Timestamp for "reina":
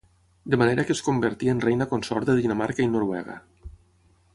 1.67-1.89